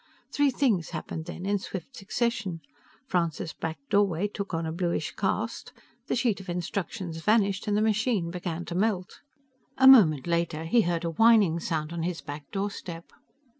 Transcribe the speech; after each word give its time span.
Three 0.31 0.49
things 0.49 0.89
happened 0.89 1.25
then 1.25 1.45
in 1.45 1.59
swift 1.59 1.95
succession: 1.95 2.61
Francis' 3.05 3.53
back 3.53 3.77
doorway 3.87 4.27
took 4.29 4.51
on 4.51 4.65
a 4.65 4.71
bluish 4.71 5.11
cast, 5.11 5.73
the 6.07 6.15
sheet 6.15 6.39
of 6.39 6.49
instructions 6.49 7.21
vanished, 7.21 7.67
and 7.67 7.77
the 7.77 7.83
machine 7.83 8.31
began 8.31 8.65
to 8.65 8.73
melt. 8.73 9.21
A 9.77 9.87
moment 9.87 10.25
later 10.25 10.63
he 10.65 10.81
heard 10.81 11.03
a 11.05 11.11
whining 11.11 11.59
sound 11.59 11.93
on 11.93 12.01
his 12.01 12.19
back 12.19 12.49
doorstep. 12.49 13.11